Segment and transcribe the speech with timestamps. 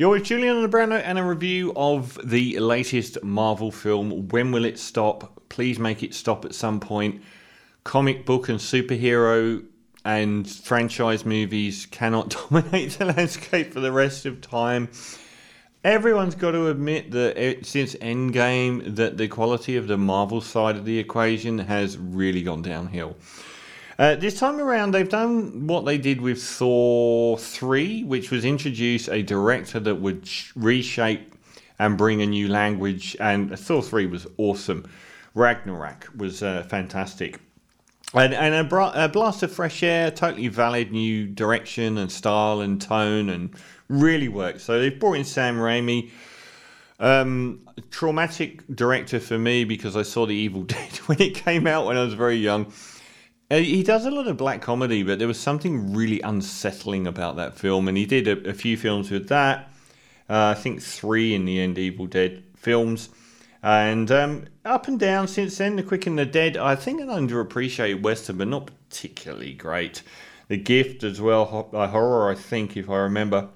[0.00, 4.64] You're with Julian and Brando and a review of the latest Marvel film, When Will
[4.64, 5.42] It Stop?
[5.50, 7.20] Please make it stop at some point.
[7.84, 9.62] Comic book and superhero
[10.02, 14.88] and franchise movies cannot dominate the landscape for the rest of time.
[15.84, 20.86] Everyone's got to admit that since Endgame, that the quality of the Marvel side of
[20.86, 23.18] the equation has really gone downhill.
[24.00, 29.10] Uh, this time around, they've done what they did with Thor 3, which was introduce
[29.10, 31.34] a director that would sh- reshape
[31.78, 33.14] and bring a new language.
[33.20, 34.88] And Thor 3 was awesome.
[35.34, 37.40] Ragnarok was uh, fantastic.
[38.14, 42.62] And, and a, bra- a blast of fresh air, totally valid new direction and style
[42.62, 43.54] and tone, and
[43.88, 44.62] really worked.
[44.62, 46.08] So they've brought in Sam Raimi.
[47.00, 51.84] Um, traumatic director for me because I saw The Evil Dead when it came out
[51.84, 52.72] when I was very young.
[53.50, 57.36] Uh, he does a lot of black comedy, but there was something really unsettling about
[57.36, 59.72] that film, and he did a, a few films with that.
[60.28, 63.08] Uh, I think three in the end, Evil Dead films.
[63.62, 67.08] And um, up and down since then, The Quick and the Dead, I think an
[67.08, 70.02] underappreciated Western, but not particularly great.
[70.48, 73.48] The Gift as well, uh, horror, I think, if I remember.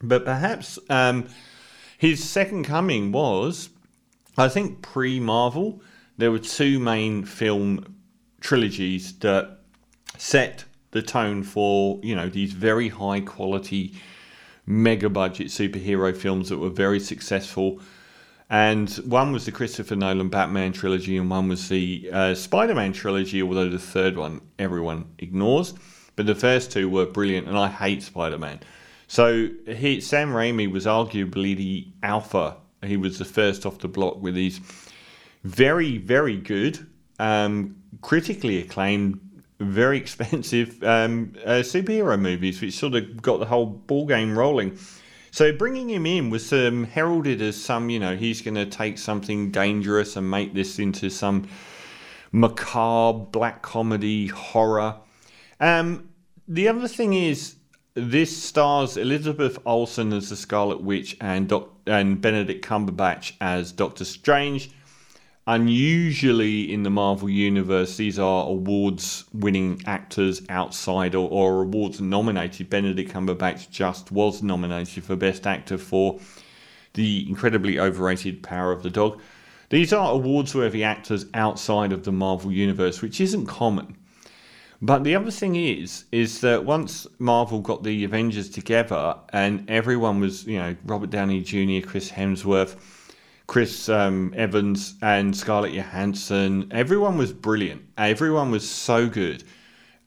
[0.00, 1.28] But perhaps um,
[1.98, 3.70] his second coming was,
[4.38, 5.82] I think, pre Marvel.
[6.16, 7.96] There were two main film
[8.44, 9.58] trilogies that
[10.18, 13.94] set the tone for you know these very high quality
[14.66, 17.80] mega budget superhero films that were very successful.
[18.50, 23.42] And one was the Christopher Nolan Batman trilogy and one was the uh, Spider-Man trilogy
[23.42, 25.74] although the third one everyone ignores.
[26.14, 28.60] But the first two were brilliant and I hate Spider-Man.
[29.08, 32.58] So he, Sam Raimi was arguably the alpha.
[32.82, 34.60] He was the first off the block with these
[35.42, 36.86] very very good
[37.18, 39.20] um, critically acclaimed,
[39.60, 44.78] very expensive um, uh, superhero movies, which sort of got the whole ball game rolling.
[45.30, 48.98] So bringing him in was um, heralded as some, you know, he's going to take
[48.98, 51.48] something dangerous and make this into some
[52.30, 54.96] macabre black comedy horror.
[55.60, 56.08] Um,
[56.46, 57.56] the other thing is,
[57.94, 64.04] this stars Elizabeth Olsen as the Scarlet Witch and Doc- and Benedict Cumberbatch as Doctor
[64.04, 64.70] Strange
[65.46, 72.70] unusually in the Marvel universe, these are awards winning actors outside or, or, awards nominated.
[72.70, 76.18] Benedict Cumberbatch just was nominated for Best Actor for
[76.94, 79.20] the incredibly overrated Power of the Dog.
[79.68, 83.96] These are awards worthy actors outside of the Marvel universe, which isn't common.
[84.80, 90.20] But the other thing is, is that once Marvel got the Avengers together and everyone
[90.20, 92.76] was, you know, Robert Downey Jr., Chris Hemsworth,
[93.46, 96.68] Chris um, Evans and Scarlett Johansson.
[96.70, 97.82] Everyone was brilliant.
[97.98, 99.44] Everyone was so good.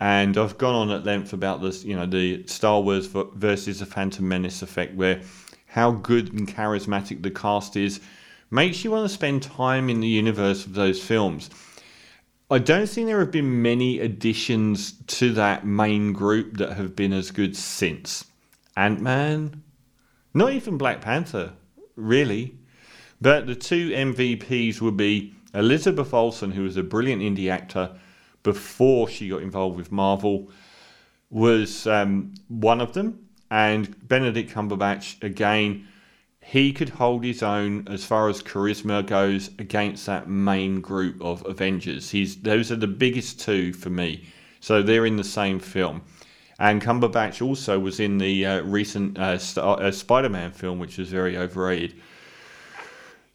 [0.00, 3.86] And I've gone on at length about this, you know, the Star Wars versus the
[3.86, 5.22] Phantom Menace effect, where
[5.66, 8.00] how good and charismatic the cast is
[8.50, 11.50] makes you want to spend time in the universe of those films.
[12.50, 17.12] I don't think there have been many additions to that main group that have been
[17.12, 18.24] as good since.
[18.76, 19.62] Ant Man,
[20.32, 21.54] not even Black Panther,
[21.96, 22.56] really.
[23.20, 27.98] But the two MVPs would be Elizabeth Olsen, who was a brilliant indie actor
[28.42, 30.50] before she got involved with Marvel,
[31.30, 35.88] was um, one of them, and Benedict Cumberbatch again.
[36.40, 41.44] He could hold his own as far as charisma goes against that main group of
[41.44, 42.10] Avengers.
[42.10, 44.26] He's those are the biggest two for me,
[44.60, 46.02] so they're in the same film.
[46.58, 51.36] And Cumberbatch also was in the uh, recent uh, uh, Spider-Man film, which was very
[51.36, 51.94] overrated.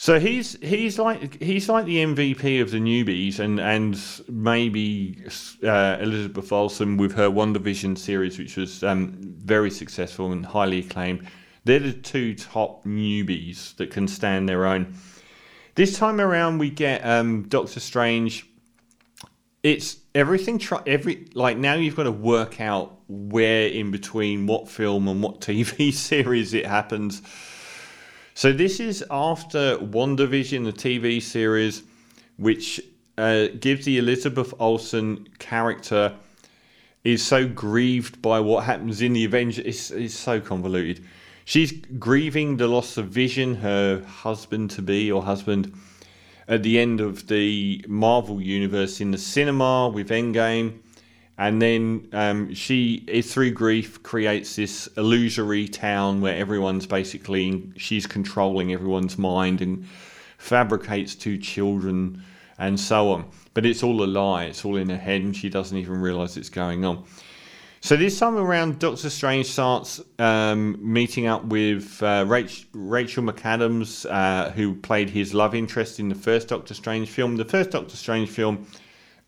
[0.00, 4.00] So he's he's like he's like the MVP of the newbies, and and
[4.30, 5.22] maybe
[5.62, 11.28] uh, Elizabeth Olsen with her WandaVision series, which was um, very successful and highly acclaimed.
[11.66, 14.94] They're the two top newbies that can stand their own.
[15.74, 18.48] This time around, we get um, Doctor Strange.
[19.62, 20.62] It's everything.
[20.86, 25.42] Every like now you've got to work out where in between what film and what
[25.42, 27.20] TV series it happens
[28.34, 31.82] so this is after WandaVision, the TV series,
[32.36, 32.80] which
[33.18, 36.14] uh, gives the Elizabeth Olsen character
[37.04, 39.64] is so grieved by what happens in the Avengers.
[39.64, 41.04] It's, it's so convoluted.
[41.44, 45.74] She's grieving the loss of Vision, her husband to be or husband,
[46.46, 50.80] at the end of the Marvel universe in the cinema with Endgame
[51.40, 58.74] and then um, she through grief creates this illusory town where everyone's basically she's controlling
[58.74, 59.86] everyone's mind and
[60.36, 62.22] fabricates two children
[62.58, 63.24] and so on.
[63.54, 64.44] But it's all a lie.
[64.44, 67.04] It's all in her head and she doesn't even realize it's going on.
[67.80, 74.04] So this time around, Doctor Strange starts um, meeting up with uh, Rach- Rachel McAdams,
[74.10, 77.36] uh, who played his love interest in the first Doctor Strange film.
[77.36, 78.66] The first Doctor Strange film,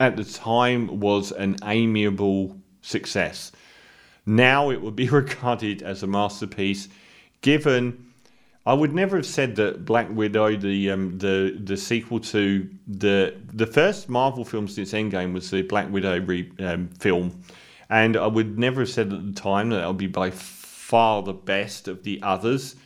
[0.00, 3.52] at the time, was an amiable success.
[4.26, 6.88] Now it would be regarded as a masterpiece,
[7.40, 8.04] given.
[8.66, 13.34] I would never have said that Black Widow, the um, the the sequel to the
[13.52, 17.42] the first Marvel film since Endgame, was the Black Widow re, um, film
[17.90, 21.22] and I would never have said at the time that it would be by far
[21.22, 22.76] the best of the others.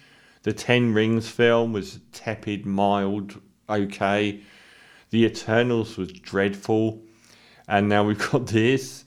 [0.42, 4.40] The Ten Rings film was tepid, mild, okay.
[5.12, 7.02] The Eternals was dreadful,
[7.68, 9.04] and now we've got this.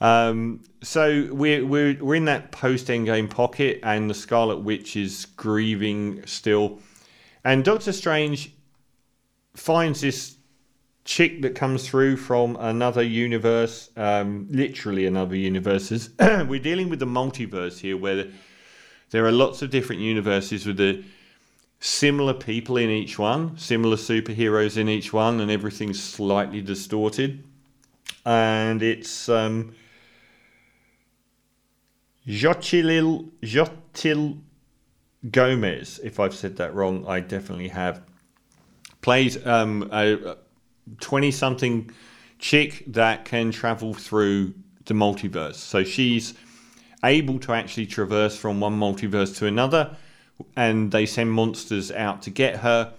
[0.00, 5.26] Um, so we're, we're we're in that post Endgame pocket, and the Scarlet Witch is
[5.36, 6.78] grieving still,
[7.44, 8.52] and Doctor Strange
[9.54, 10.36] finds this
[11.04, 16.08] chick that comes through from another universe, um, literally another universe.
[16.20, 18.28] We're dealing with the multiverse here, where
[19.10, 21.02] there are lots of different universes with the
[21.82, 27.42] similar people in each one, similar superheroes in each one, and everything's slightly distorted.
[28.24, 29.74] And it's um,
[32.24, 34.38] Jochilil Jotil
[35.28, 38.00] Gomez, if I've said that wrong, I definitely have.
[39.00, 40.36] Plays um, a,
[41.00, 41.90] 20 something
[42.38, 45.56] chick that can travel through the multiverse.
[45.56, 46.34] So she's
[47.04, 49.96] able to actually traverse from one multiverse to another,
[50.56, 52.92] and they send monsters out to get her.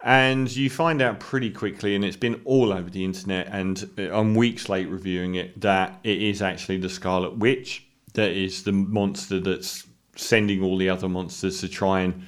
[0.00, 4.16] And you find out pretty quickly, and it's been all over the internet, and uh,
[4.16, 7.84] I'm weeks late reviewing it, that it is actually the Scarlet Witch
[8.14, 12.22] that is the monster that's sending all the other monsters to try and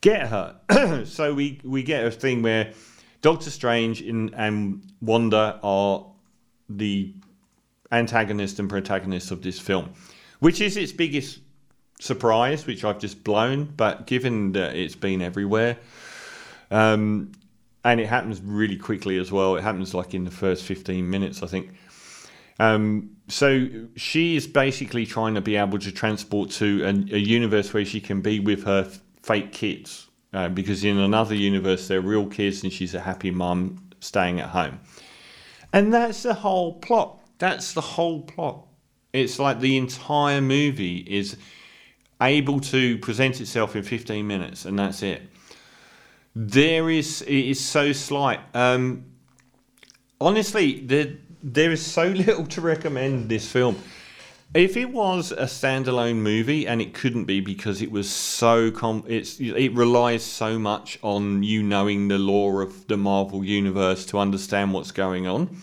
[0.00, 1.04] get her.
[1.04, 2.72] so we, we get a thing where
[3.22, 6.06] Doctor Strange in, and Wanda are
[6.68, 7.12] the
[7.92, 9.90] antagonist and protagonist of this film,
[10.40, 11.40] which is its biggest
[12.00, 13.64] surprise, which I've just blown.
[13.64, 15.78] But given that it's been everywhere,
[16.70, 17.32] um,
[17.84, 21.42] and it happens really quickly as well, it happens like in the first 15 minutes,
[21.42, 21.74] I think.
[22.58, 27.72] Um, so she is basically trying to be able to transport to a, a universe
[27.74, 28.90] where she can be with her
[29.22, 33.78] fake kids uh, because in another universe they're real kids and she's a happy mum
[34.00, 34.80] staying at home.
[35.72, 37.20] And that's the whole plot.
[37.38, 38.66] That's the whole plot.
[39.12, 41.36] It's like the entire movie is
[42.20, 45.22] able to present itself in 15 minutes and that's it.
[46.34, 48.40] There is it is so slight.
[48.54, 49.06] Um,
[50.20, 53.76] honestly, there there is so little to recommend this film.
[54.54, 59.04] If it was a standalone movie, and it couldn't be because it was so com,
[59.06, 64.18] it's it relies so much on you knowing the lore of the Marvel universe to
[64.18, 65.56] understand what's going on,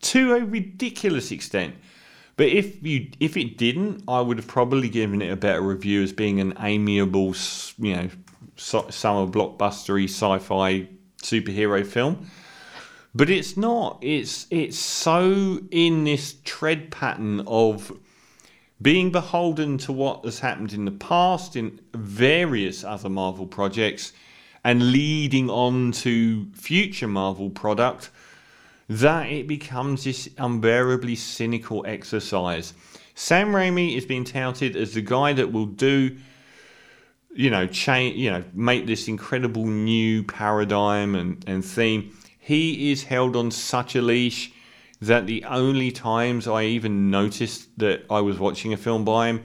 [0.00, 1.74] to a ridiculous extent.
[2.38, 6.04] But if you if it didn't, I would have probably given it a better review
[6.04, 7.34] as being an amiable,
[7.78, 8.08] you know,
[8.56, 10.88] summer blockbustery sci-fi
[11.20, 12.30] superhero film.
[13.12, 13.98] But it's not.
[14.02, 17.92] It's it's so in this tread pattern of
[18.80, 24.12] being beholden to what has happened in the past in various other Marvel projects
[24.62, 28.10] and leading on to future Marvel product,
[28.88, 32.72] that it becomes this unbearably cynical exercise.
[33.14, 36.16] Sam Raimi is being touted as the guy that will do,
[37.34, 42.16] you know, change, you know, make this incredible new paradigm and, and theme.
[42.38, 44.52] He is held on such a leash
[45.00, 49.42] that the only times I even noticed that I was watching a film by him,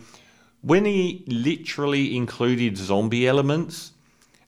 [0.61, 3.91] when he literally included zombie elements,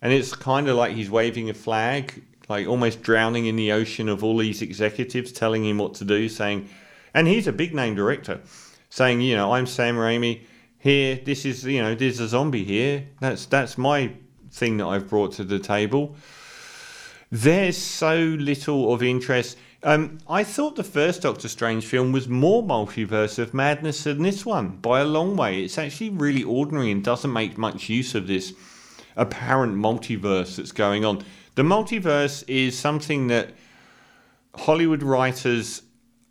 [0.02, 4.10] and it's kind of like he's waving a flag, like almost drowning in the ocean
[4.10, 6.70] of all these executives telling him what to do, saying,
[7.14, 8.42] and he's a big name director,
[8.90, 10.42] saying, you know, I'm Sam Raimi.
[10.78, 13.08] Here, this is, you know, there's a zombie here.
[13.20, 14.12] That's that's my
[14.52, 16.16] thing that I've brought to the table.
[17.32, 19.58] There's so little of interest.
[19.82, 24.46] Um, I thought the first Doctor Strange film was more multiverse of madness than this
[24.46, 25.64] one by a long way.
[25.64, 28.54] It's actually really ordinary and doesn't make much use of this
[29.16, 31.24] apparent multiverse that's going on.
[31.56, 33.54] The multiverse is something that
[34.56, 35.82] Hollywood writers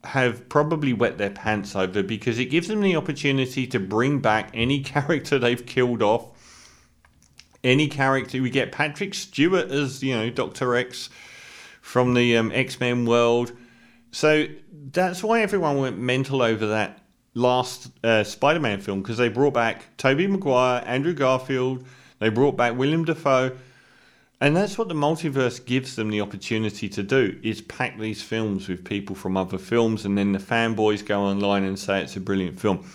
[0.04, 4.50] have probably wet their pants over because it gives them the opportunity to bring back
[4.54, 6.28] any character they've killed off.
[7.62, 11.08] Any character we get Patrick Stewart as you know Doctor X
[11.80, 13.52] from the um, X Men world.
[14.10, 14.46] So
[14.92, 17.00] that's why everyone went mental over that
[17.32, 21.86] last uh, Spider Man film because they brought back Tobey Maguire, Andrew Garfield,
[22.18, 23.56] they brought back William Dafoe,
[24.44, 28.68] And that's what the multiverse gives them the opportunity to do is pack these films
[28.68, 32.20] with people from other films and then the fanboys go online and say it's a
[32.20, 32.86] brilliant film.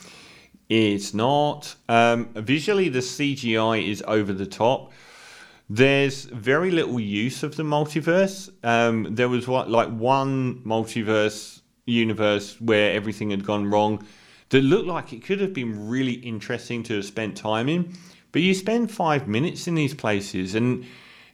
[0.69, 1.73] It's not.
[1.89, 4.91] Um, visually, the CGI is over the top.
[5.67, 8.51] There's very little use of the multiverse.
[8.63, 14.05] Um, there was what, like one multiverse universe where everything had gone wrong
[14.49, 17.91] that looked like it could have been really interesting to have spent time in.
[18.31, 20.85] But you spend five minutes in these places, and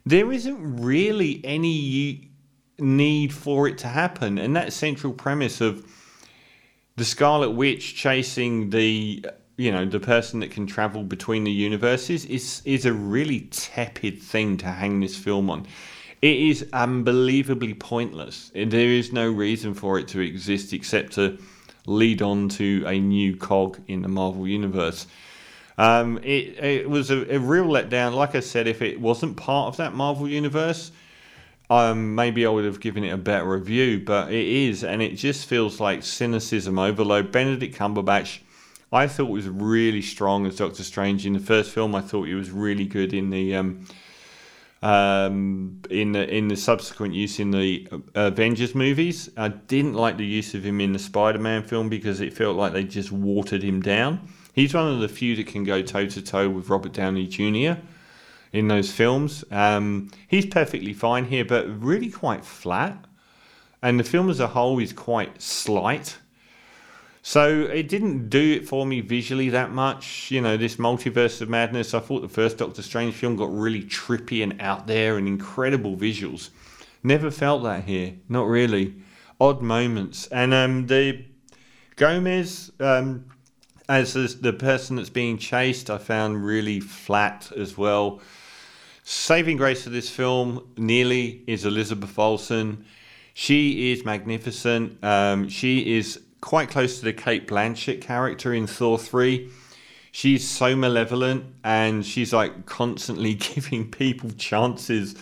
[0.06, 2.30] there isn't really any
[2.78, 4.38] need for it to happen.
[4.38, 5.86] And that central premise of
[6.96, 9.26] the Scarlet Witch chasing the
[9.58, 14.22] you know the person that can travel between the universes is is a really tepid
[14.22, 15.66] thing to hang this film on.
[16.22, 18.52] It is unbelievably pointless.
[18.54, 21.38] There is no reason for it to exist except to
[21.86, 25.08] lead on to a new cog in the Marvel universe.
[25.78, 28.14] Um, it it was a, a, real letdown.
[28.14, 30.92] Like I said, if it wasn't part of that Marvel universe,
[31.70, 34.00] um, maybe I would have given it a better review.
[34.00, 37.32] But it is, and it just feels like cynicism overload.
[37.32, 38.40] Benedict Cumberbatch
[38.96, 41.96] I thought was really strong as Doctor Strange in the first film.
[41.96, 43.86] I thought he was really good in the um,
[44.82, 49.30] um, in the in the subsequent use in the uh, Avengers movies.
[49.36, 52.72] I didn't like the use of him in the Spider-Man film because it felt like
[52.74, 54.30] they just watered him down.
[54.56, 57.80] He's one of the few that can go toe to toe with Robert Downey Jr.
[58.52, 59.44] in those films.
[59.52, 63.06] Um, he's perfectly fine here, but really quite flat.
[63.84, 66.18] And the film as a whole is quite slight
[67.28, 70.30] so it didn't do it for me visually that much.
[70.30, 71.96] You know, this multiverse of madness.
[71.96, 75.98] I thought the first Doctor Strange film got really trippy and out there and incredible
[75.98, 76.52] visuals.
[77.02, 78.14] Never felt that here.
[78.30, 78.94] Not really.
[79.42, 80.28] Odd moments.
[80.28, 81.26] And um, the
[81.96, 83.26] Gomez, um,
[83.88, 88.22] as, as the person that's being chased, I found really flat as well.
[89.04, 92.86] Saving grace of this film nearly is Elizabeth Olsen.
[93.34, 95.04] She is magnificent.
[95.04, 99.50] Um, she is quite close to the Cate Blanchett character in Thor 3.
[100.12, 105.16] She's so malevolent and she's like constantly giving people chances.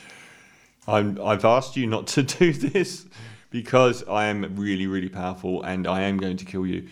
[0.87, 3.05] I'm, I've asked you not to do this
[3.49, 6.87] because I am really, really powerful and I am going to kill you.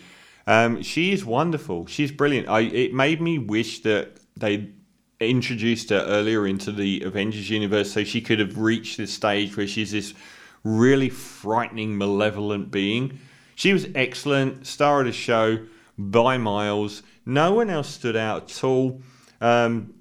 [0.46, 1.86] Um, she is wonderful.
[1.86, 2.48] She's brilliant.
[2.48, 4.70] I, it made me wish that they
[5.20, 9.68] introduced her earlier into the Avengers universe so she could have reached this stage where
[9.68, 10.14] she's this
[10.64, 13.20] really frightening, malevolent being
[13.54, 15.66] she was excellent, star of the show
[15.98, 17.02] by miles.
[17.24, 19.00] No one else stood out at all.
[19.40, 19.94] Um,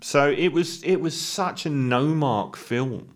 [0.00, 3.14] so it was it was such a no mark film.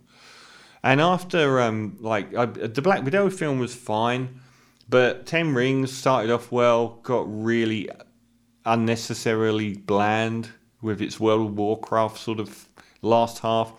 [0.83, 4.41] And after um, like I, the Black Widow film was fine,
[4.89, 7.89] but Ten Rings started off well, got really
[8.65, 10.51] unnecessarily bland
[10.81, 12.69] with its World of Warcraft sort of
[13.03, 13.73] last half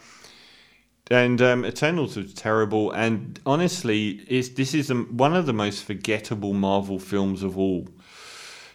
[1.09, 2.91] and um, Eternals was terrible.
[2.91, 7.87] And honestly, is this is one of the most forgettable Marvel films of all.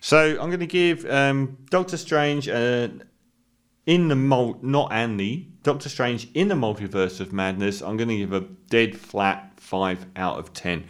[0.00, 2.88] So I'm going to give um, Doctor Strange uh,
[3.86, 7.82] in the mul- not Andy Doctor Strange in the Multiverse of Madness.
[7.82, 10.84] I'm going to give a dead flat five out of ten.